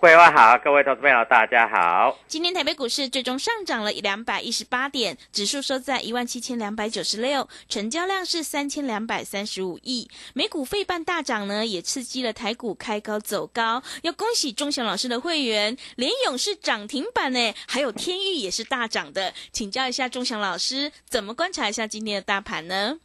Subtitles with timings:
[0.00, 2.16] 桂花好，各位投资朋友大家好。
[2.28, 10.08] 今天台北股市最终上涨了两百一十八点，指数收在一万七千两百九十六，成交量是三千两百三十五亿。
[10.34, 13.82] 美股费半大涨呢，也刺激了台股开高走高。
[14.02, 19.34] 要恭喜钟祥老师的会员，联勇是涨停板呢，还有天域也是大涨的。
[19.50, 22.96] 请教一下钟祥老师，怎么观察一下今天的大盘呢？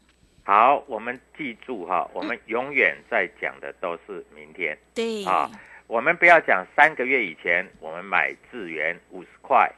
[0.43, 4.77] 好，我们记住哈，我们永远在讲的都是明天。
[4.93, 5.49] 对啊，
[5.87, 9.71] 我们不要讲三个月以前我们买智元五十块，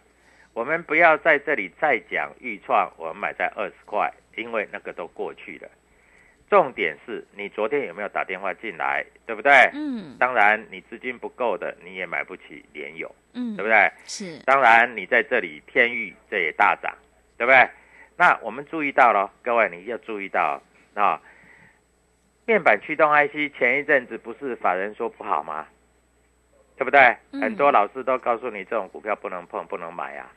[0.54, 5.70] 我们不要在这里再讲豫创，我们买在二十块，因为那个都过去了。
[6.48, 9.52] 重点是你昨天有没有打电话进来，对不对？
[9.74, 13.92] 嗯当然，你资金不够的，你也买不起联友，嗯对不对？
[14.06, 16.96] 是当然，你在这里天域这也大涨，
[17.36, 17.68] 对不对？
[18.16, 20.62] 那我们注意到了，各位你要注意到
[20.94, 21.20] 啊，
[22.46, 25.68] 面板驱动 IC 前一阵子不是法人说不好吗？
[26.78, 27.00] 对不对？
[27.32, 30.32] 嗯很多老师都告诉你这种股票不能碰、不能买啊，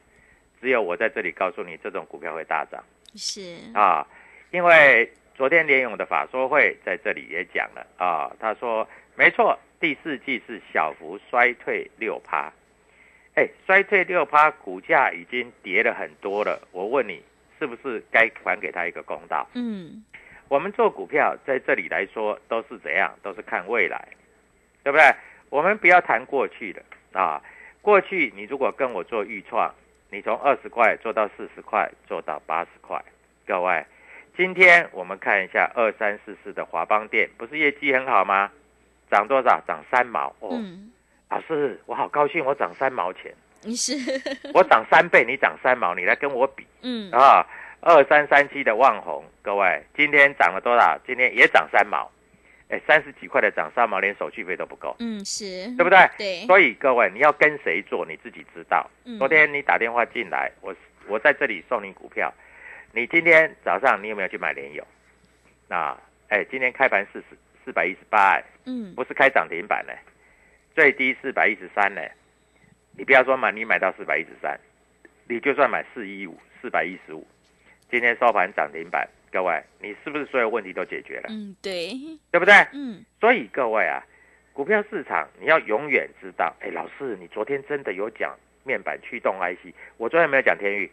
[0.61, 2.83] 只有我在这里告诉你这种股票会大涨
[3.15, 4.07] 是啊，
[4.51, 12.53] 因为昨天联勇的法说会在这里也讲了啊，他说没错，第四季是小幅衰退六趴，
[13.35, 16.61] 哎，衰退六趴，股价已经跌了很多了。
[16.73, 17.23] 我问你，
[17.59, 19.49] 是不是该还给他一个公道？
[19.55, 20.05] 嗯
[20.49, 23.15] 我们做股票在这里来说都是怎样？
[23.23, 24.09] 都是看未来，
[24.83, 25.05] 对不对？
[25.51, 26.83] 我们不要谈过去的
[27.13, 27.43] 啊。
[27.81, 29.73] 过去你如果跟我做预创，
[30.11, 33.03] 你从二十块做到四十块，做到八十块。
[33.47, 33.85] 各位，
[34.37, 38.51] 今天我们看一下二三四四的华邦店，不是业绩很好吗？
[39.11, 39.61] 涨多少？
[39.67, 40.51] 涨三毛哦。
[40.53, 40.93] 嗯，
[41.31, 43.33] 老师，我好高兴，我涨三毛钱，
[43.63, 43.95] 你是
[44.53, 47.47] 我涨三倍，你涨三毛，你来跟我比嗯啊！
[47.81, 50.99] 二三三七的万红，各位今天涨了多少？
[51.07, 52.11] 今天也涨三毛，
[52.69, 55.99] 哎，三十几块的涨三毛，连手续费都不够，嗯是，对不对？
[56.19, 58.89] 对，所以各位，你要跟谁做，你自己知道。
[59.05, 60.75] 嗯昨天你打电话进来，我
[61.07, 62.33] 我在这里送你股票，
[62.93, 64.87] 你今天早上你有没有去买联友？
[65.67, 65.97] 那
[66.29, 69.93] 哎，今天开盘四十四百一十八，嗯不是开涨停板呢，
[70.75, 72.03] 最低四百一十三呢。
[72.93, 74.59] 你不要说买，你买到四百一十三，
[75.27, 77.27] 你就算买四一五、四百一十五，
[77.91, 81.27] 今天收盘涨停板，各位，你是不是所有问题都解决了？
[81.29, 81.93] 嗯对，
[82.31, 82.55] 对不对？
[82.73, 84.03] 嗯所以各位啊，
[84.53, 90.91] 股票市场你要永远知道，哎，老师，你昨天真的有讲面板驱动 IC，我昨天没有讲天域，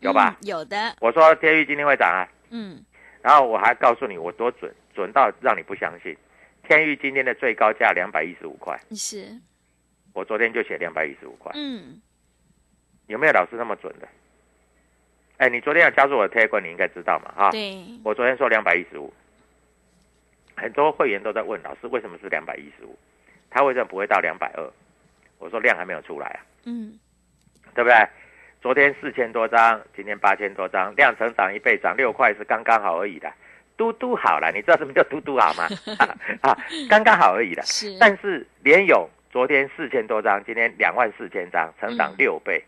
[0.00, 0.36] 有吧？
[0.40, 2.84] 嗯有的，我说天域今天会涨啊，嗯
[3.22, 6.16] 然后我还告诉你我多准，准到让你不相信。
[6.68, 9.28] 天域今天的最高价两百一十五块，是，
[10.12, 12.00] 我昨天就写两百一十五块，嗯
[13.06, 14.08] 有没有老师那么准的？
[15.38, 19.12] 哎，你昨天要加入我的 Telegram，你应该知道嘛，哈、对，我昨天说两百一十五，
[20.56, 22.98] 很多会员都在问老师为什么是两百一十五，
[23.50, 24.70] 他为什么不会到两百二？
[25.38, 26.98] 我说量还没有出来啊，嗯
[27.74, 28.08] 对不对？
[28.62, 33.30] 昨天四千多张，今天八千多张，量成长一倍，涨六块是刚刚好而已的，
[33.76, 34.50] 嘟嘟好了。
[34.52, 35.68] 你知道什么叫嘟嘟好吗？
[36.40, 36.56] 啊，
[36.88, 37.62] 刚刚好而已的。
[37.62, 42.64] 是，但是联勇昨天四千多张，今天两万四千张，成长六倍，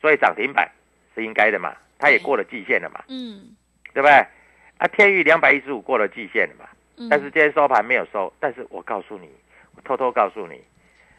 [0.00, 0.70] 所以涨停板
[1.14, 1.76] 是应该的嘛？
[1.98, 3.04] 它也过了季线了嘛？
[3.08, 3.54] 嗯，
[3.92, 4.12] 对不对？
[4.78, 6.68] 啊，天宇两百一十五过了季线了嘛？
[6.96, 9.28] 嗯但是今天收盘没有收，但是我告诉你，
[9.74, 10.62] 我偷偷告诉你，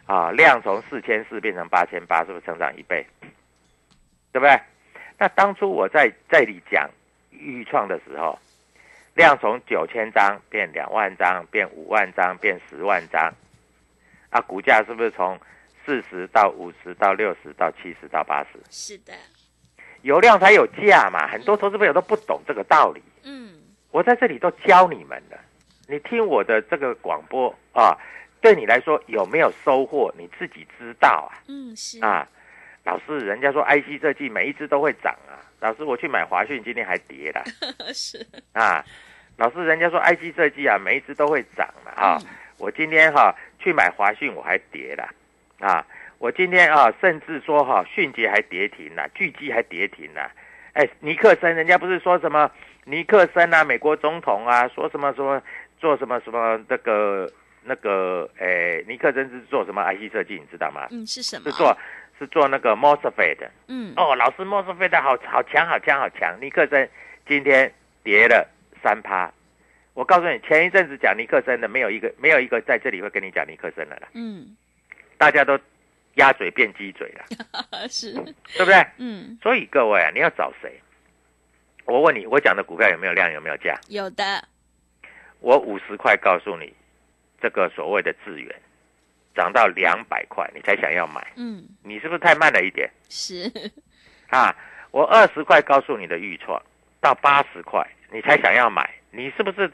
[0.06, 3.06] 啊，量从四千四变成八千八，是不是成长一倍？
[4.32, 4.60] 对不对？
[5.18, 6.90] 那当初我在这里讲
[7.32, 8.38] 预创的时候，
[9.16, 13.34] 量从九千张变两万张，变五万张，变十万张，
[14.30, 15.40] 啊，股价是不是从
[15.86, 18.60] 四十到五十到六十到七十到八十？
[18.70, 19.14] 是的，
[20.04, 23.02] 有量才有价嘛，很多投资朋友都不懂这个道理。
[23.24, 23.54] 嗯，
[23.92, 25.38] 我在这里都教你们了，
[25.88, 27.98] 你听我的这个广播啊，
[28.40, 32.28] 对你来说有没有收获，你自己知道啊嗯，是，啊！
[32.84, 37.42] 老师，人家说 IC 设计每一只都会涨啊，老师我去买华讯，今天还跌了
[37.96, 38.84] 是，啊！
[39.38, 42.28] 老师，人家说 IC 设计啊，每一只都会涨了啊，嗯
[42.60, 45.10] 我今天哈、去买华讯，我还跌了
[45.60, 45.86] 啊！
[46.24, 50.32] 我今天啊，甚至说哈、迅捷还跌停了，巨基还跌停了。
[50.72, 52.50] 哎，尼克森，人家不是说什么
[52.86, 55.44] 尼克森啊，美国总统啊，说什么说
[55.78, 57.30] 做什么什么那个
[57.66, 60.88] 那个，哎，尼克森是做什么 IC 设计，你知道吗？
[60.92, 61.44] 嗯，是什么？
[61.44, 61.78] 是做
[62.18, 63.52] 是做那个 MOSFET 的。
[63.68, 66.90] 嗯，哦，老师 MOSFET 好好强好强好强，尼克森
[67.28, 67.70] 今天
[68.02, 68.50] 跌了
[68.82, 69.30] 三趴。
[69.94, 74.56] 我告诉你，前一阵子讲尼克森的，没有一个没有一个在这里会跟你讲尼克森的了，嗯，
[75.18, 75.60] 大家都
[76.16, 77.26] 鸭嘴变鸡嘴了，
[77.90, 78.86] 是，对不对？
[78.98, 80.80] 嗯，所以各位啊，你要找谁？
[81.86, 83.78] 我问你，我讲的股票有没有量，有没有价？
[83.90, 84.48] 有的，
[85.40, 86.74] 我五十块告诉你，
[87.42, 88.56] 这个所谓的资源
[89.36, 93.52] 涨到两百块，你才想要买，嗯，你是不是太慢了一点是，
[94.30, 94.56] 啊？
[94.92, 96.62] 我二十块告诉你的预创
[97.02, 99.70] 到八十块，你才想要买，你是不是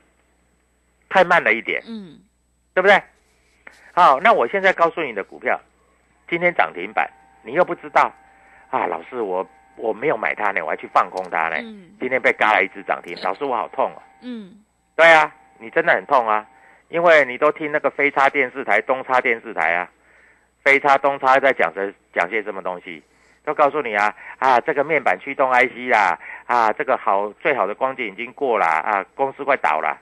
[1.09, 1.83] 太慢了一点？
[1.85, 2.21] 嗯，
[2.74, 3.03] 对不对？
[3.94, 5.59] 好，那我现在告诉你的股票，
[6.29, 7.09] 今天涨停板，
[7.41, 8.11] 你又不知道
[8.69, 8.85] 啊？
[8.85, 11.55] 老师，我我没有买它呢，我还去放空它呢。
[11.57, 14.01] 嗯今天被嘎了一只涨停，老师我好痛啊。
[14.21, 14.63] 嗯，
[14.95, 16.45] 对啊，你真的很痛啊，
[16.89, 19.89] 因为你都听那个飞叉电视台、东叉电视台啊，
[20.63, 23.03] 飞叉、东叉在讲什讲些什么东西，
[23.43, 29.97] 都告诉你啊啊，这个面板驱动 IC 啦，啊，这个好最好的光景已经过了啊，公司快倒了。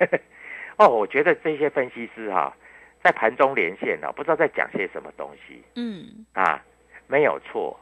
[0.78, 2.54] 哦，我觉得这些分析师哈、
[3.06, 6.60] 在盘中连线哦，不知道在讲些什么东西嗯，啊，
[7.06, 7.78] 没有错，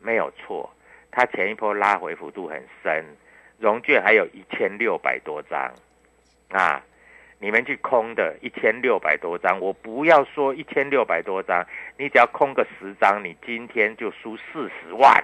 [0.00, 0.72] 没有错，
[1.10, 3.04] 它前一波拉回幅度很深，
[3.58, 5.70] 融券还有一千六百多张
[6.48, 6.82] 啊，
[7.38, 11.62] 你们去空的一千六百多张，我不要说一千六百多张，
[11.98, 15.22] 你只要空个十张，你今天就输四十万，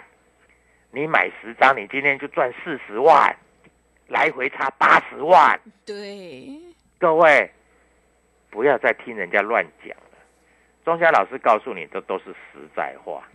[0.90, 3.34] 你买十张，你今天就赚四十万，
[4.08, 5.58] 来回差八十万。
[5.86, 6.50] 对，
[6.98, 7.50] 各位，
[8.52, 10.18] 不要再听人家乱讲了。
[10.84, 13.26] 钟祥老师告诉你的都是实在话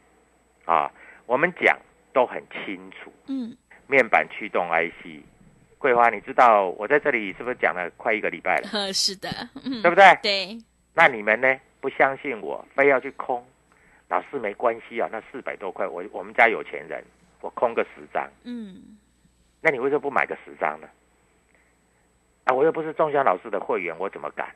[0.66, 0.92] 啊，
[1.26, 1.76] 我们讲
[2.14, 3.12] 都很清楚。
[3.26, 5.24] 嗯，面板驱动 IC，
[5.80, 9.28] 桂花，你知道我在这里是不是讲了快一个礼拜了，呵 是的，
[9.66, 10.06] 嗯，对不对？
[10.22, 10.58] 对，
[10.94, 11.60] 那你们呢？
[11.80, 13.44] 不相信我，非要去空，
[14.10, 17.04] 老师没关系啊，那四百多块，我我们家有钱人，
[17.42, 18.98] 我空个十张，嗯，
[19.62, 20.88] 那你为什么不买个十张呢？
[22.46, 24.54] 啊，我又不是钟祥老师的会员，我怎么敢？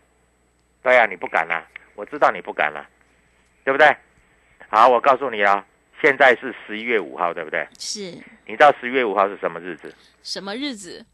[0.82, 2.86] 对呀、啊，你不敢啦、我知道你不敢啦、
[3.64, 3.96] 对不对？
[4.70, 5.66] 好，我告诉你啊，
[6.02, 7.68] 现在是十一月五号，对不对？
[7.78, 8.02] 是
[8.46, 9.94] 你知道十一月五号是什么日子？
[10.24, 11.06] 什么日子？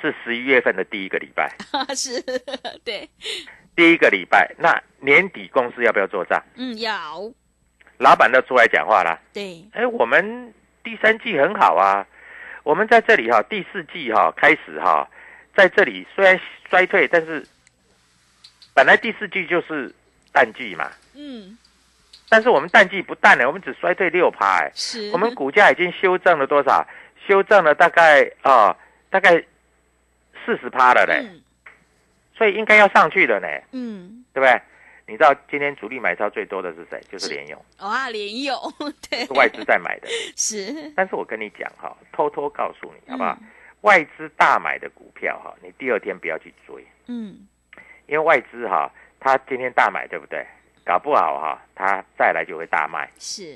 [0.00, 1.48] 是十一月份的第一个礼拜，
[1.94, 2.20] 是，
[2.84, 3.08] 对，
[3.76, 4.52] 第一个礼拜。
[4.58, 6.42] 那年底公司要不要做账？
[6.56, 7.30] 嗯，要，
[7.98, 9.16] 老板都出来讲话啦。
[9.32, 10.52] 对，哎，我们
[10.82, 12.04] 第三季很好啊，
[12.64, 15.08] 我们在这里哈、第四季哈、开始哈、
[15.54, 16.38] 在这里虽然
[16.68, 17.46] 衰退，但是
[18.74, 19.94] 本来第四季就是
[20.32, 21.56] 淡季嘛，嗯，
[22.28, 26.86] 但是我们淡季不淡呢，我们只衰退六趴，哎，是，我们股价已经修正了多少？
[27.26, 28.76] 修正了大概啊、
[29.10, 29.36] 大概
[30.44, 31.40] 四十趴了嘞，嗯。
[32.34, 34.60] 所以应该要上去的呢，嗯，对不对？
[35.06, 37.00] 你知道今天主力买超最多的是谁？
[37.10, 37.34] 就是是。
[37.34, 38.56] 联勇，哇，连友，
[39.08, 39.26] 对。
[39.26, 40.08] 是，外资在买的。
[40.36, 43.36] 是，但是我跟你讲哈，偷偷告诉你好不好？
[43.40, 43.48] 嗯。
[43.82, 47.46] 外资大买的股票哈，你第二天不要去追，嗯，
[48.06, 48.90] 因为外资哈，
[49.20, 50.44] 它今天大买对不对？
[50.84, 53.52] 搞不好哈，它再来就会大卖，是，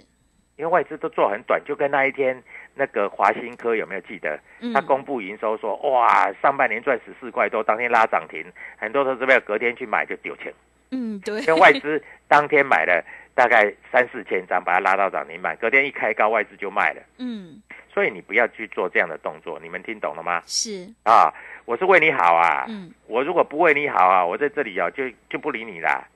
[0.57, 2.41] 因为外资都做很短，就跟那一天
[2.75, 4.39] 那个华新科有没有记得？
[4.61, 8.45] 嗯他公布营收说，哇，上半年赚十四块多，当天拉涨停，
[8.79, 10.55] 很多投资者隔天去买就丢钱，
[10.93, 17.03] 嗯，对，因为外资当天买了，大概三四千张，把它拉到涨停板，隔天一开高，外资就卖了。
[17.19, 17.61] 嗯，
[17.97, 20.43] 所以你不要去做这样的动作，你们听懂了吗？
[20.45, 21.33] 是，啊，
[21.65, 22.93] 我是为你好啊，嗯。
[23.07, 26.07] 我如果不为你好啊，我在这里啊就就不理你啦，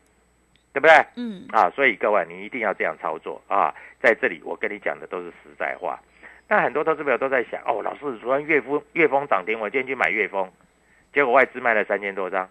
[0.74, 0.94] 对不对？
[1.16, 5.98] 嗯，啊，所以各位你一定要这样操作啊，在这里我跟你讲的都是实在话。
[6.48, 10.52] 那很多投资朋友都在想，哦，老师昨天粤丰粤丰涨停，我今天去买粤丰，
[11.14, 12.46] 结果外资卖了三千多张，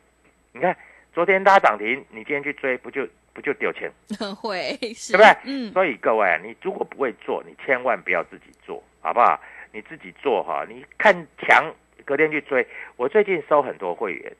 [0.53, 0.75] 你看
[1.13, 3.07] 昨天它涨停，你今天去追，不就
[3.39, 3.89] 不就丢钱？
[4.35, 9.39] 会，是，对不对嗯，所以各位，你如果不会做，你千万不要自己做，好不好？
[9.71, 12.67] 你自己做哈，你看强，隔天去追。
[12.97, 14.35] 我最近收很多会员，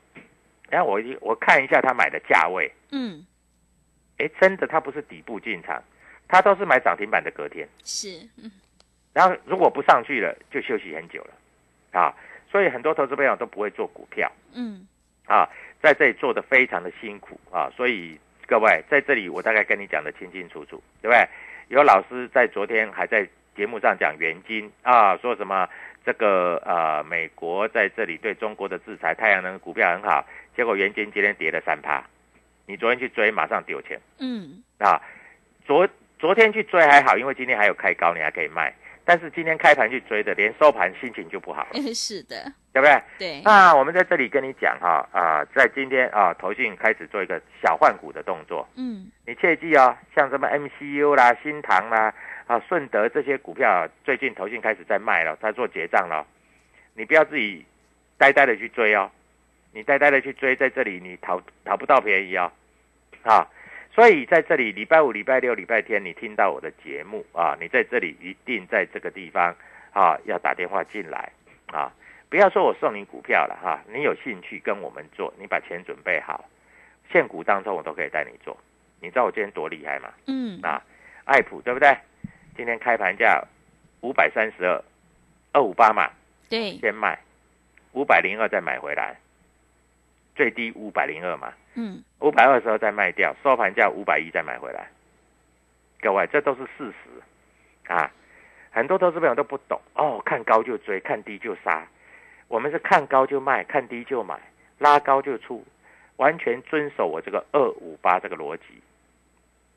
[0.68, 3.24] 然后我一我看一下他买的价位，嗯，
[4.18, 5.82] 哎，真的他不是底部进场，
[6.28, 7.66] 他都是买涨停板的隔天。
[7.82, 8.50] 是，嗯
[9.12, 12.14] 然后如果不上去了，就休息很久了，啊，
[12.50, 14.86] 所以很多投资朋友都不会做股票嗯，
[15.26, 15.48] 啊，
[15.82, 18.18] 在这里做的非常的辛苦啊，所以
[18.50, 21.24] 各位在这里我大概跟你讲的清清楚楚，对不对？
[21.68, 25.68] 有老师在昨天还在节目上讲原金啊，说什么
[26.04, 30.26] 这个呃美国在这里对中国的制裁，太阳能股票很好，
[30.56, 32.02] 结果原金今天跌了三趴，
[32.66, 34.00] 你昨天去追马上丢钱。
[34.18, 35.00] 嗯，啊，
[35.64, 35.86] 昨
[36.18, 38.74] 昨天去追还好，因为今天还有开高，你还可以卖。
[39.10, 43.02] 但是今天开盘去追的，连收盘心情就不好了， 是的，对不对？
[43.18, 52.14] 对，那我们在这里跟你讲哈啊，在今天啊，投信开始做一个小换股的动作，嗯，你切记哦，像什么 MCU 啦、新唐啦、
[52.46, 56.24] 啊顺德这些股票，最近投信开始在卖了，在做结账了，
[56.94, 57.66] 你不要自己
[58.16, 59.10] 呆呆的去追哦，
[59.72, 62.52] 你呆呆的去追，在这里你讨讨不到便宜哦，
[63.24, 63.44] 啊。
[63.92, 69.54] 所以在这里，礼拜五、礼拜六、礼拜天，你听到我的节目啊，你在这里一定在这个地方
[69.92, 71.32] 啊，要打电话进来
[71.66, 71.92] 啊，
[72.28, 76.48] 不要说我送你股票了哈、你有兴趣跟我们做，你把钱准备好，
[77.10, 78.56] 现股当中我都可以带你做。
[79.00, 80.12] 你知道我今天多厉害吗？
[80.26, 80.82] 嗯，啊，
[81.24, 81.96] 爱普对不对？
[82.56, 83.42] 今天开盘价
[84.02, 84.84] 五百三十二，
[85.52, 86.10] 二五八嘛，
[86.48, 87.18] 对，先卖，
[87.92, 89.16] 五百零二再买回来，
[90.36, 94.88] 最低五百零二嘛，嗯，五百二十二再卖掉，收盘价五百一再买回来。
[96.00, 98.10] 各位，这都是事实啊！
[98.70, 101.86] 很多投资朋友都不懂哦，看高就追，看低就杀。
[102.48, 104.38] 我们是看高就卖，看低就买，
[104.78, 105.64] 拉高就出，
[106.16, 108.82] 完全遵守我这个二五八这个逻辑。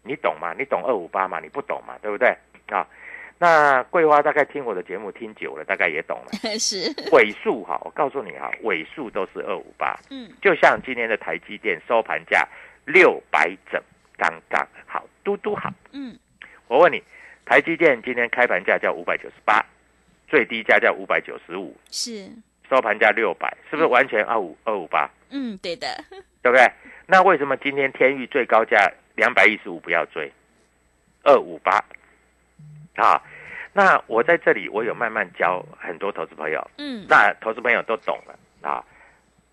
[0.04, 0.54] 你懂吗？
[0.58, 1.40] 你懂二五八吗？
[1.40, 2.36] 你不懂嘛，对不对？
[2.68, 2.88] 啊，
[3.40, 6.32] 那桂花大概听我的节目听久了，大概也懂了。
[6.58, 10.00] 是，尾数哈，我告诉你哈，尾数都是二五八。
[10.10, 12.48] 嗯，就像今天的台积电收盘价
[12.86, 13.82] 六百整，
[14.18, 15.70] 刚刚好，嘟嘟好。
[15.92, 16.18] 嗯，
[16.68, 17.04] 我问你，
[17.46, 19.66] 台积电今天开盘价叫五百九十八，
[20.28, 22.30] 最低价叫五百九十五，是，
[22.70, 25.10] 收盘价六百，是不是完全二五二五八？
[25.32, 25.88] 嗯，对的，
[26.42, 26.66] 对不对？
[27.08, 30.32] 那为什么今天天域最高价两百一十五不要追，
[31.24, 31.84] 二五八
[32.96, 33.22] 啊？
[33.76, 38.86] 那我在这里，我有慢慢教很多投资朋友，嗯，那投资朋友都懂了啊，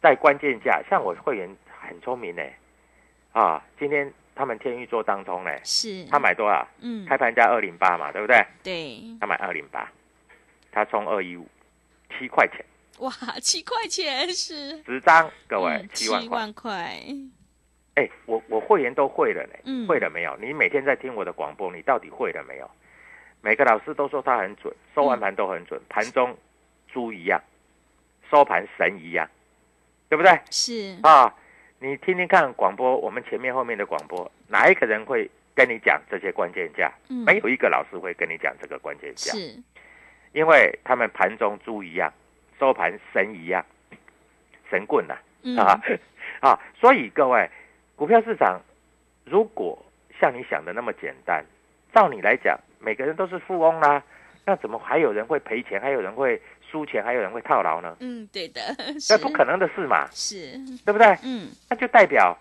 [0.03, 1.49] 在关键价，像我会员
[1.81, 2.43] 很聪明呢，
[3.33, 6.69] 啊，今天他们天域做当中呢，是，他买多少？
[6.81, 8.45] 嗯，开盘价二零八嘛，对不对？
[8.63, 9.91] 对，他买二零八，
[10.71, 11.49] 他冲二一五，
[12.11, 12.63] 七块钱，
[12.99, 16.29] 哇，七块钱是，十张，各位嗯七万块。
[16.29, 16.75] 七万块，
[17.95, 20.37] 哎，我我会员都会了呢，嗯会了没有？
[20.37, 22.71] 你每天在听我的广播，你到底会了没有？
[23.43, 26.37] 每个老师都说他很准，收完盘都很准，盘中
[26.93, 27.41] 猪一样，
[28.31, 29.29] 收盘神一样，
[30.09, 30.39] 对不对？
[30.51, 31.35] 是，啊，
[31.79, 36.93] 你听听看广播，我们前面后面的广播，哪一个人会跟你讲这些关键价？
[37.09, 39.59] 嗯没有一个老师会跟你讲这个关键价，是，
[40.33, 42.13] 因为他们盘中猪一样，
[42.59, 43.65] 收盘神一样，
[44.69, 45.81] 神棍呐、嗯，啊
[46.41, 46.61] 啊！
[46.79, 47.49] 所以各位，
[47.97, 48.61] 股票市场
[49.25, 49.79] 如果
[50.21, 51.45] 像你想的那么简单，
[51.95, 54.03] 照你来讲，每个人都是富翁啦，
[54.45, 57.97] 那怎么还有人会赔钱，还有人会输钱，还有人会套牢呢？
[58.01, 58.61] 嗯，对的，
[58.99, 59.01] 是。
[59.01, 61.07] 这不可能的事嘛，是，对不对？
[61.23, 62.37] 嗯，那就代表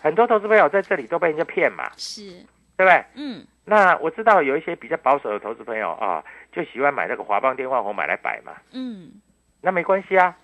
[0.00, 2.30] 很多投资朋友在这里都被人家骗嘛，是，
[2.76, 3.04] 对不对？
[3.14, 9.12] 嗯，那我知道有一些比较保守的投资朋友啊，就喜欢买那个华邦电话红买来摆嘛，嗯，
[9.60, 10.36] 那没关系啊，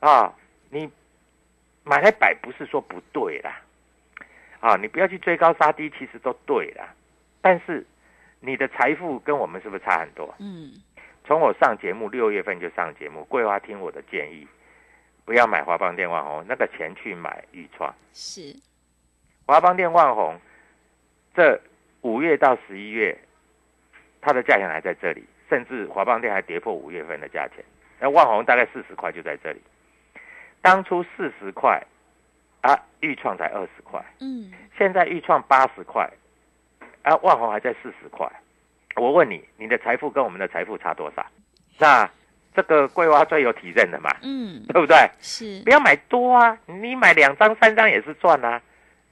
[0.00, 0.32] 啊，
[0.70, 0.90] 你
[1.84, 3.60] 买来摆不是说不对啦，
[4.60, 6.94] 啊，你不要去追高杀低，其实都对啦，
[7.40, 7.84] 但是
[8.44, 10.34] 你的财富跟我们是不是差很多？
[10.38, 10.72] 嗯，
[11.24, 14.46] 从我上节目六月份就上节目，桂花听我的建议，
[15.24, 17.94] 不要买华邦电话红，那个钱去买豫创。
[18.12, 18.54] 是，
[19.46, 20.38] 华邦电万红，
[21.34, 21.58] 这
[22.02, 23.18] 五月到十一月，
[24.20, 27.64] 它的价钱还在这里，甚至华邦电还跌破五月份的价钱。
[27.98, 29.62] 那万红大概四十块就在这里，
[30.60, 31.82] 当初四十块，
[32.60, 36.06] 啊，豫创才二十块，嗯，现在豫创八十块，
[37.04, 38.28] 啊，万红还在四十块。
[38.96, 41.24] 我问你，你的财富跟我们的财富差多少？
[41.78, 42.08] 那
[42.54, 44.96] 这个桂花最有体认的嘛，嗯，对不对？
[45.20, 48.60] 是不，要买多啊，你买两张、三张也是赚啊，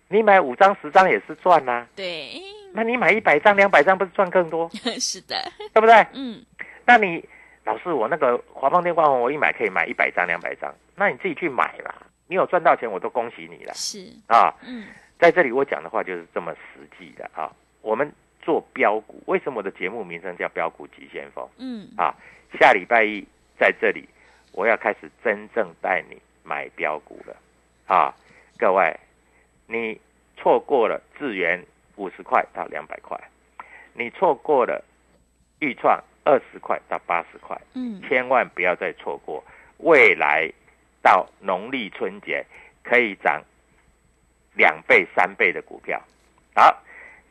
[0.09, 1.87] 你买五张、十张也是赚啊。
[1.97, 2.41] 对，
[2.73, 4.71] 那你买一百张、两百张，不是赚更多，
[5.01, 5.37] 是的，
[5.75, 6.07] 对不对？
[6.13, 6.45] 嗯，
[6.87, 7.25] 那你
[7.65, 11.95] 老师，我那个华邦电万红，我一买可以买一百张、两百张，那你自己去买啦。
[12.29, 14.55] 你有赚到钱，我都恭喜你了是，啊！
[14.67, 14.87] 嗯，
[15.19, 17.51] 在这里我讲的话就是这么实际的啊。
[17.83, 18.11] 我们
[18.41, 21.47] 做标股，为什么我的节目名称叫标股急先锋？
[21.59, 22.15] 嗯，啊，
[22.59, 23.25] 下礼拜一
[23.59, 24.09] 在这里，
[24.53, 27.37] 我要开始真正带你买标股了
[27.87, 28.15] 啊！
[28.59, 28.99] 各位，
[29.67, 30.01] 你
[30.37, 31.65] 错过了智源
[31.97, 33.19] 五十块到两百块，
[33.93, 34.85] 你错过了
[35.59, 39.45] 预创二十块到八十块，嗯，千万不要再错过
[39.79, 40.51] 未来
[41.03, 42.45] 到农历春节
[42.83, 43.43] 可以涨
[44.55, 46.01] 两倍、三倍的股票。
[46.55, 46.83] 好，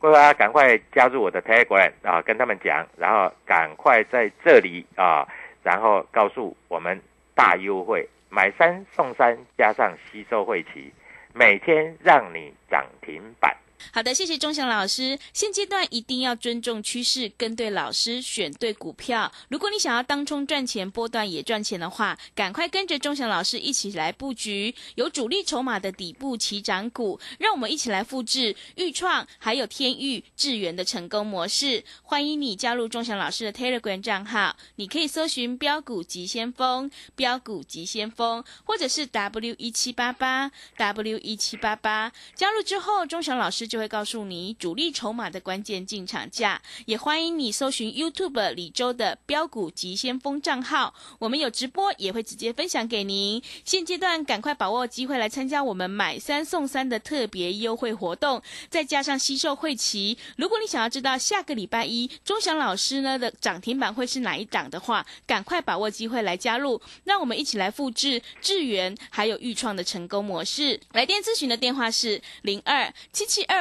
[0.02, 5.28] 各位，赶快加入我的 Telegram 啊，跟他们讲，然后赶快在这里啊，
[5.62, 7.00] 然后告诉我们
[7.36, 10.92] 大优惠，买三送三，加上吸收会期，
[11.36, 13.56] 每天让你涨停板。
[13.92, 15.18] 好的，谢谢钟祥老师。
[15.34, 19.32] 现阶段一定要尊重趋势，跟对老师，选对股票。
[19.50, 31.84] 如果你想要当冲赚钱、波段也赚钱的话，赶快跟着钟祥老师一起来布局有主力筹码的底部起涨股，让我们一起来复制豫创还有天域、智源的成功模式。
[32.04, 42.12] 欢迎你加入钟祥老师的 Telegram 账号，你可以搜寻“标股急先锋”、“标股急先锋”，或者是 W 一七八八 W 一七八八。
[42.36, 53.42] 加入之后，钟祥老师就会告诉你主力筹码的关键进场价，也欢迎你搜寻 YouTube 李周的标股急先锋账号，我们有直播也会直接分享给您。
[53.64, 60.18] 现阶段赶快把握机会来参加我们买三送三的特别优惠活动，再加上吸售会期。
[60.36, 70.78] 如果你想要知道下个礼拜一钟祥老师呢的涨停板会是哪一档的话，赶快把握机会来加入，让我们一起来复制智源还有豫创的成功模式。
[70.92, 73.61] 来电咨询的电话是零二七七二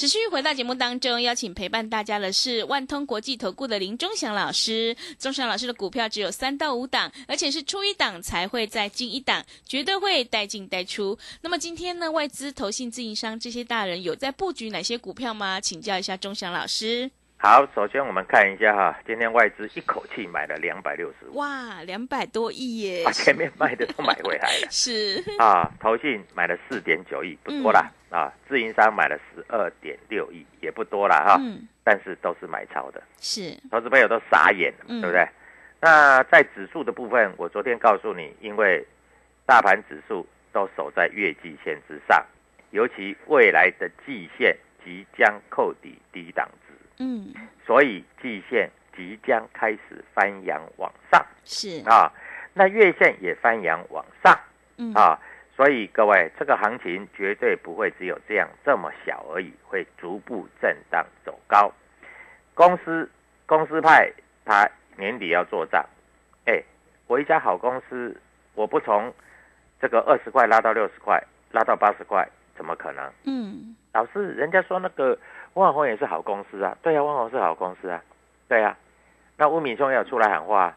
[0.00, 4.96] 持续回到节目当中，邀请陪伴大家的是万通国际投顾的林忠祥老师。
[5.18, 11.18] 忠祥老师的股票只有三到五档，而且是出一档才会再进一档，绝对会带进带出。
[11.42, 15.60] 那么今天呢，外资、投信、自营商这些大人有在布局哪些股票吗？
[15.60, 17.10] 请教一下忠祥老师。
[17.42, 23.02] 好，首先我们看一下哈，今天外资一口气买了两百六十五，哇，两百多亿耶！
[23.02, 25.72] 把前面卖的都买回来了 是，啊。
[25.80, 28.30] 投信买了四点九亿，不多啦、啊。
[28.46, 31.38] 自营商买了十二点六亿，也不多啦哈。
[31.40, 35.26] 嗯，但是都是买超的，是，投资朋友都傻眼了，嗯对不对？
[35.80, 38.86] 那在指数的部分，我昨天告诉你，因为
[39.46, 42.22] 大盘指数都守在月季线之上，
[42.72, 46.59] 尤其未来的季线即将扣底低档值，
[47.00, 47.34] 嗯，
[47.66, 52.12] 所以季线即将开始翻扬往上是，啊。
[52.52, 54.38] 那月线也翻扬往上
[54.76, 55.18] 嗯，啊，
[55.56, 61.72] 所以各位，这个行情绝对不会只有这样这么小而已，会逐步震荡走高。
[62.54, 63.10] 公司
[63.46, 64.12] 公司派
[64.44, 65.84] 他年底要做账，
[66.44, 66.62] 哎，
[67.06, 68.20] 我一家好公司，
[68.54, 69.14] 我不从
[69.80, 73.10] 这个二十块拉到六十块，拉到八十块，怎么可能？
[73.24, 75.16] 嗯，老师，人家说那个
[75.54, 78.02] 万宏也是好公司啊，对呀、啊，万宏是好公司啊，
[78.48, 78.76] 对呀、啊。
[79.36, 80.76] 那吴敏兄也有出来喊话、啊，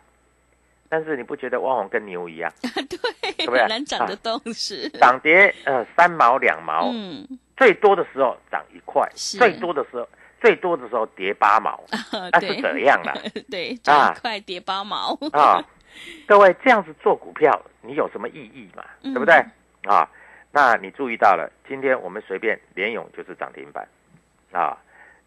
[0.89, 3.61] 但是你不觉得万宏跟牛一样， 对，不对？
[3.61, 10.07] 很难涨得动，是，涨跌呃三毛两毛，嗯，最多的时候涨一块，最多的时候
[10.41, 11.83] 最多的时候跌八毛，
[12.31, 13.13] 那是对，怎样啦？
[13.51, 15.63] 对，涨一块跌八毛，啊，
[16.25, 18.83] 各位这样子做股票，你有什么意义嘛？
[19.03, 19.13] 嗯。
[19.13, 19.35] 对不对？
[19.85, 20.09] 啊，
[20.51, 23.85] 那你注意到了，今天我们随便联勇就是涨停板，
[24.53, 24.77] 啊，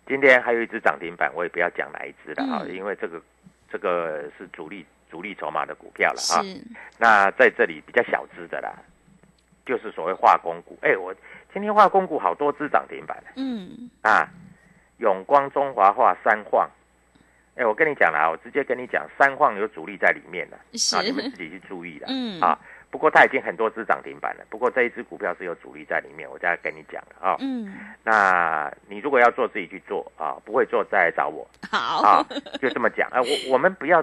[0.06, 3.20] 今天还有一只涨停板，我也不要讲哪一只了啊，嗯因为这个
[3.70, 6.40] 这个是主力主力筹码的股票了啊。
[6.42, 6.60] 是，
[6.98, 8.72] 那在这里比较小只的啦，
[9.66, 10.78] 就是所谓化工股。
[10.82, 11.14] 哎，我
[11.52, 14.28] 今天化工股好多只涨停板嗯，啊，
[14.98, 16.68] 永光、中华化、三晃。
[17.56, 22.06] 哎，我跟你讲了啊，我直接跟你讲，三晃有主力在里面的是啊，你们自己去注意了。
[22.10, 22.58] 嗯啊，
[22.90, 27.36] 不过它已经很多只涨停板了，不过这一只股票是有主力在里面，我再跟你讲了啊。
[27.40, 31.46] 嗯，那你如果要做，自己去做啊，不会做再来找我。
[31.70, 32.26] 好，啊，
[32.60, 33.08] 就这么讲。
[33.10, 34.02] 哎、我我们不要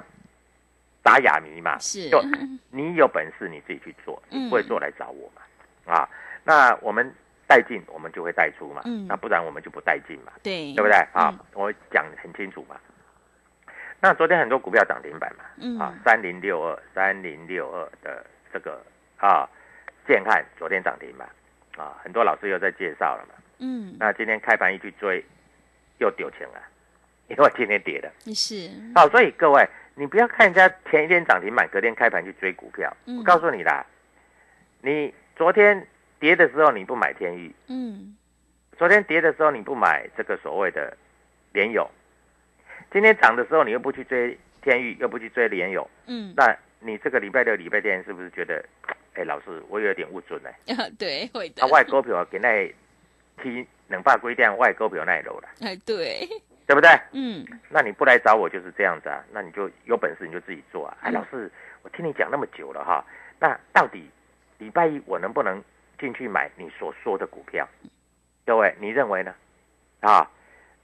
[1.02, 2.10] 打哑谜嘛，是。
[2.10, 2.22] 就
[2.70, 4.46] 你有本事你自己去做，嗯。
[4.46, 6.08] 你不会做来找我嘛，啊，
[6.44, 7.12] 那我们
[7.48, 9.08] 带进我们就会带出嘛，嗯。
[9.08, 10.96] 那不然我们就不带进嘛，对，对不对？
[11.14, 11.34] 啊？
[11.34, 11.40] 嗯。
[11.54, 12.76] 我讲得很清楚嘛。
[14.00, 15.80] 那昨天很多股票涨停板嘛，嗯。
[15.80, 18.80] 啊，三零六二三零六二的这个
[19.18, 19.50] 啊，
[20.08, 21.26] 建汉昨天涨停嘛
[21.76, 23.34] 啊，很多老师又在介绍了嘛。
[23.58, 25.24] 嗯，那今天开盘一去追，
[25.98, 26.62] 又丢钱了，
[27.30, 28.12] 因为今天跌的。
[28.34, 32.96] 是，好、所以各位，你不要看人家前一天涨停板，隔天开盘去追股票。
[33.06, 33.86] 嗯我告诉你啦，
[34.82, 35.88] 你昨天
[36.20, 38.16] 跌的时候你不买天域，嗯，
[38.78, 40.96] 昨天跌的时候你不买这个所谓的
[41.54, 41.90] 联友，
[42.92, 48.64] 今天涨的时候你又不去追天域，又不去追联友，嗯，那你这个礼拜六、礼拜天是不是觉得，
[49.14, 50.50] 哎，老师我有点误准呢？
[50.76, 52.68] 啊， 对，会的啊，，外股票给那
[53.42, 56.28] 踢两百规定外股票那一楼了， 哎，对，
[56.68, 56.90] 对不对？
[57.14, 60.98] 嗯，那你不来找我就是这样子啊，那你就有本事你就自己做啊。
[61.02, 61.52] 哎，嗯老师，
[61.84, 63.04] 我听你讲那么久了哈，
[63.40, 64.10] 那到底
[64.58, 65.64] 礼拜一我能不能
[66.00, 67.68] 进去买你所说的股票？
[68.46, 69.34] 各位，你认为呢？
[70.02, 70.30] 啊，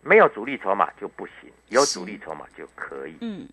[0.02, 3.18] 没有主力筹码就不行，有主力筹码就可以。
[3.20, 3.48] 嗯，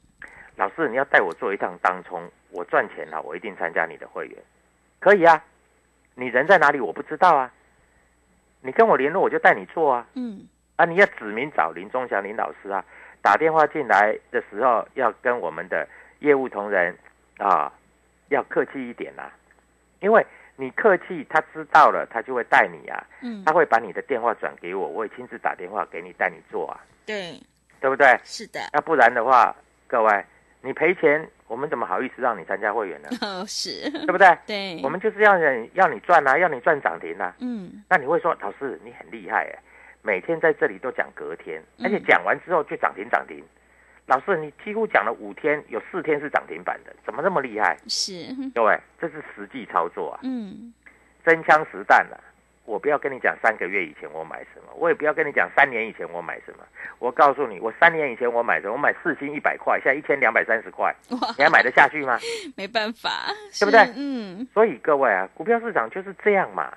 [0.55, 4.37] 老师，你要带我做一趟当冲，我赚钱了，我一定参加你的会员，
[5.01, 5.43] 可以啊。
[6.15, 7.53] 你人在哪里我不知道啊，
[8.63, 10.07] 你跟我联络我就带你做啊。
[10.15, 12.83] 嗯，啊，你要指名找林忠祥林老师啊，
[13.21, 15.87] 打电话进来的时候要跟我们的
[16.21, 16.97] 业务同仁
[17.37, 17.71] 啊，
[18.29, 19.31] 要客气一点啦、
[20.01, 27.39] 因为你客气，他知道了，他就会带你啊，嗯他，会把你的电话转给我，我会亲自打电话给你带你做啊，对，
[27.79, 28.19] 对不对？
[28.25, 29.55] 是的，要不然的话，
[29.87, 30.25] 各位
[30.63, 33.09] 你赔钱，我们怎么好意思让你参加会员呢？
[33.23, 34.37] 哦，是，对不对？
[34.47, 37.35] 对，我们就是要你要你赚啊，要你赚涨停啊。
[37.41, 39.59] 嗯，那你会说，老师你很厉害哎，
[40.03, 43.43] 每天在这里都讲隔天，嗯而且讲完之后就涨停涨停。
[44.07, 47.77] 老师，你几乎讲了五天，有四天是涨停板的，怎么那么厉害？
[47.89, 48.13] 是，
[48.55, 50.73] 各位，这是实际操作啊，嗯，
[51.25, 52.15] 真枪实弹啊！
[52.67, 56.65] 我不要跟你讲三个月以前我买什么，我也不要跟你讲三年以前我买什么。
[56.99, 58.73] 我告诉你，我三年以前我买什么？
[58.73, 60.95] 我买四星一百块，现在一千两百三十块，
[61.39, 62.19] 你还买得下去吗？
[62.57, 63.11] 没办法，
[63.59, 66.77] 对不对嗯所以各位啊，股票市场就是这样嘛，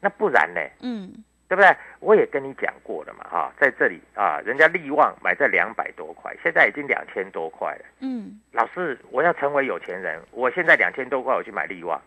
[0.00, 0.60] 那不然呢？
[0.80, 1.12] 嗯，
[1.48, 1.76] 对不对？
[2.00, 7.84] 我也跟你讲过了嘛，哈，在这里啊，人家利旺买在两百多块，现在已经两千多块了。
[8.00, 12.00] 嗯，老师，我要成为有钱人，我现在两千多块我去买利旺，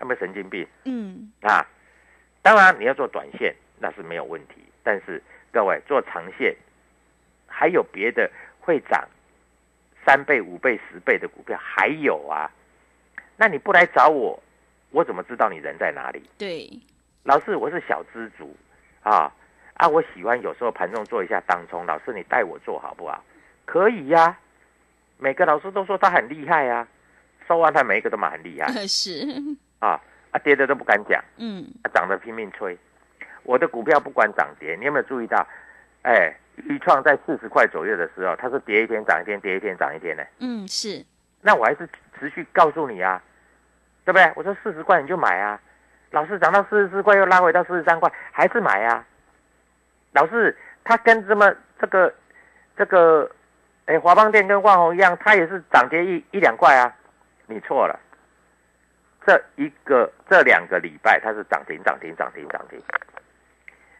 [0.00, 1.66] 有没有神经病嗯，啊？
[2.44, 6.54] 当然你要做短线那是没有问题，但是各位做长线，
[7.46, 8.30] 还有别的
[8.60, 9.02] 会涨
[10.04, 12.50] 三倍、五倍、十倍的股票还有啊，
[13.38, 14.38] 那你不来找我，
[14.90, 16.22] 我怎么知道你人在哪里？
[16.36, 16.68] 对，
[17.22, 18.54] 老师，我是小资族
[19.02, 19.32] 啊
[19.72, 21.86] 啊，我喜欢有时候盘中做一下当冲。
[21.86, 23.24] 老师，你带我做好不好？
[23.64, 24.38] 可以呀、
[25.16, 26.86] 每个老师都说他很厉害啊，
[27.48, 29.26] 收完他每一个都蛮很厉害 是，
[29.78, 29.98] 啊
[30.34, 32.76] 啊，跌的都不敢讲，嗯，啊，涨得拼命吹。
[33.44, 35.46] 我的股票不管涨跌，你有没有注意到？
[36.02, 40.22] 哎，豫创在四十块左右的时候，它是跌一天涨一天，跌一天涨一天呢。
[40.40, 41.02] 嗯，是，
[41.40, 43.22] 那我还是持续告诉你啊，
[44.04, 44.32] 对不对？
[44.34, 45.58] 我说四十块你就买啊，
[46.10, 49.06] 老是涨到四十四块又拉回到四十三块，还是买啊。
[50.12, 52.12] 老是它跟这么这个
[52.76, 53.30] 这个，
[53.86, 56.92] 哎，华邦店跟万宏一样，它也是涨跌一一两块啊。
[57.46, 57.98] 你错了，
[59.26, 62.80] 这一个这两个礼拜它是涨停涨停涨停涨停。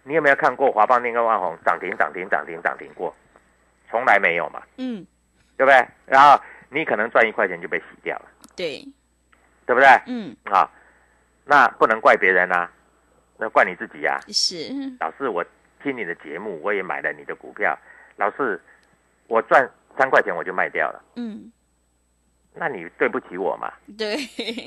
[0.02, 3.14] 你有没有看过华邦电跟万宏涨停涨停涨停涨停过？
[3.88, 4.62] 从来没有嘛。
[4.76, 5.06] 嗯，
[5.56, 5.86] 对不对？
[6.06, 8.84] 然后你可能赚一块钱就被洗掉了，对，
[9.64, 9.88] 对不对？
[10.06, 10.68] 嗯，啊，
[11.44, 12.68] 那不能怪别人啊，
[13.38, 14.56] 那怪你自己呀、是，
[14.98, 15.44] 老师，我
[15.82, 17.78] 听你的节目，我也买了你的股票，
[18.16, 18.60] 老师，
[19.28, 21.52] 我赚三块钱我就卖掉了，嗯，
[22.54, 24.16] 那你对不起我嘛，对，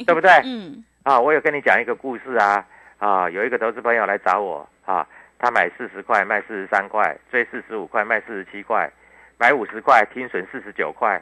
[0.05, 0.29] 对不对？
[0.43, 2.65] 嗯，啊，我有跟你讲一个故事啊，
[2.97, 5.07] 啊，有一个投资朋友来找我啊，
[5.39, 8.91] 他买四十块卖四十三块，追四十五块卖四十七块，
[9.37, 11.21] 买五十块听损四十九块，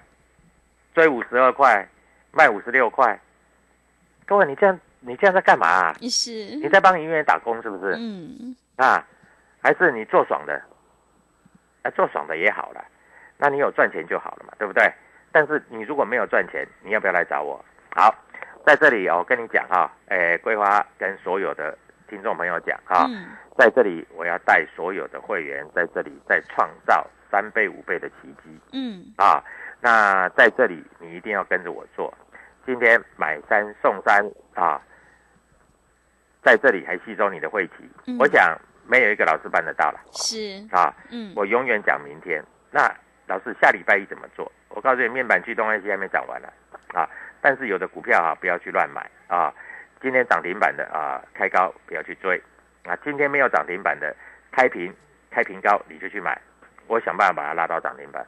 [0.95, 1.87] 追五十二块
[2.31, 3.19] 卖五十六块。
[4.25, 5.95] 各位，你这样你这样在干嘛、啊？
[6.09, 7.95] 是，你在帮营业员打工是不是？
[7.99, 9.05] 嗯，啊，
[9.61, 10.59] 还是你做爽的？
[11.83, 12.83] 啊，做爽的也好了，
[13.37, 14.91] 那你有赚钱就好了嘛，对不对？
[15.35, 17.61] 但是你如果没有赚钱，你要不要来找我？
[17.93, 18.15] 好，
[18.65, 29.43] 在这里我跟你讲哈，诶，桂花跟所有的听众朋友讲哈，嗯，在这里我要带所有的会员在这里再创造三倍五倍的奇迹嗯，啊！
[29.81, 32.13] 那在这里你一定要跟着我做，
[32.65, 34.81] 今天买三送三啊！
[36.41, 40.95] 在这里还吸收你的会籍，嗯我想没有一个老师办得到了是，啊！
[41.11, 42.41] 嗯，我永远讲明天。
[42.71, 42.89] 那
[43.27, 44.49] 老师下礼拜一怎么做？
[44.75, 46.49] 我告诉你，面板驱动 IC 还没涨完呢
[46.93, 47.09] 啊！
[47.41, 49.51] 但是有的股票啊，不要去乱买啊！
[50.01, 52.39] 今天涨停板的啊，开高不要去追
[52.83, 52.95] 啊！
[53.03, 54.13] 今天没有涨停板的，
[54.51, 54.93] 开平
[55.31, 56.39] 开平高你就去买，
[56.87, 58.25] 我想办法把它拉到涨停板。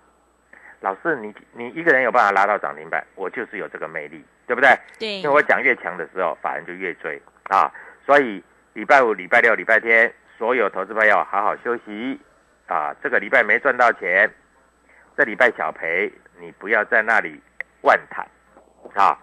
[0.80, 4.70] 老师，你你一个人有办法拉到涨停板，我就是有这个魅力，对不对？
[4.98, 7.70] 对因为，我讲越强的时候，法人就越追啊，
[8.06, 8.42] 所以
[8.74, 12.20] 礼拜五、礼拜六、礼拜天，所有投资朋友好好休息
[12.68, 12.96] 啊。
[13.02, 14.30] 这个礼拜没赚到钱，
[15.18, 17.41] 这礼拜小赔，你不要在那里
[17.82, 18.26] 乱谈
[18.95, 19.17] 啊。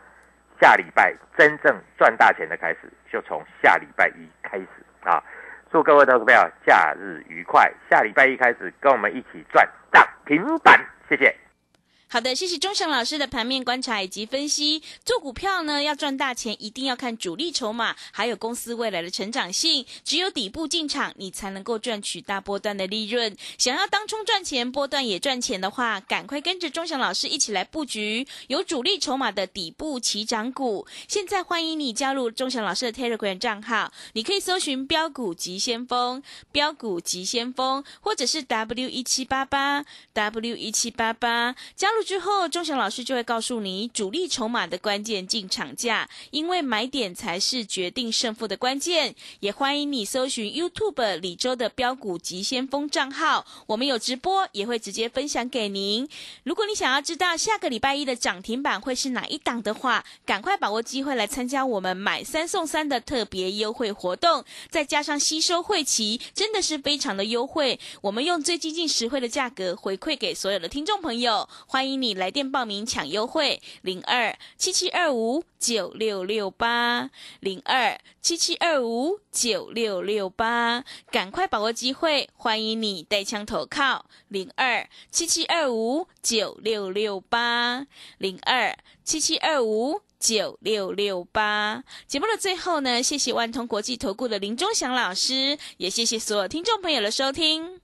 [0.61, 4.69] 下礼拜真正赚大钱的开始，就从下礼拜一开始
[5.03, 5.23] 啊。
[5.71, 11.37] 祝各位投资朋友假日愉快，下礼拜一开始跟我们一起赚涨停板，谢谢。
[12.15, 14.81] 好的，谢谢钟祥老师的盘面观察以及分析。
[15.05, 19.85] 做股票呢，要赚大钱，一定要看主力筹码，还有公司未来的成长性。
[20.05, 23.37] 只有底部进场，你才能够赚取大波段的利润。
[23.59, 30.87] 想要当冲赚钱，波段也赚钱的话，赶快跟着钟祥老师一起来布局有主力筹码的底部起涨股。
[31.09, 36.23] 现在欢迎你加入钟祥老师的 Telegram 账号，你可以搜寻标股急先锋、
[36.53, 41.57] 标股急先锋，或者是 W 一七八八 W 一七八八。
[41.75, 49.15] 加入之后，钟祥老师就会告诉你主力筹码的关键进场价，因为买点才是决定胜负的关键。
[49.41, 56.09] 也欢迎你搜寻 YouTube 李周的标股急先锋账号，我们有直播，也会直接分享给您。
[56.45, 67.81] 如果你想要知道下个礼拜一的涨停板会是哪一档的话，赶快把握机会来参加我们买三送三的特别优惠活动，再加上吸收会期，真的是非常的优惠。
[68.03, 90.01] 我们用最接近实惠的价格回馈给所有的听众朋友，欢迎欢迎你来电报名抢优惠，零二七七二五九六六八零二七七二五九六六八，赶快把握机会，欢迎你带枪投靠零二七七二五九六六八零二七七二五。
[90.19, 91.85] 九六六八。
[92.07, 97.84] 节目的最后呢，谢谢万通国际投顾的林忠祥老师，也谢谢所有听众朋友的收听。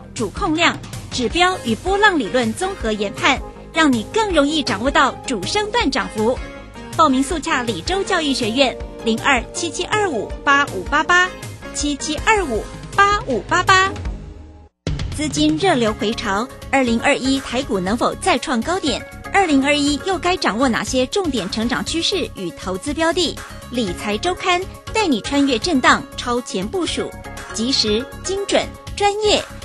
[0.21, 0.77] 主控量、
[1.09, 3.41] 指标与波浪理论综合研判，
[3.73, 6.37] 让你更容易掌握到主升段涨幅。
[6.95, 11.27] 报名速洽李州教育学院零二七七二五八五八八
[11.73, 12.63] 七七二五
[12.95, 13.91] 八五八八。
[15.17, 19.03] 资金热流回潮，二零二一台股能否再创高点？
[19.33, 23.35] 二零二一又该掌握哪些重点成长趋势与投资标的？
[23.71, 24.61] 理财周刊
[24.93, 27.09] 带你穿越震荡，超前部署，
[27.55, 28.63] 及时、精准、
[28.95, 29.43] 专业，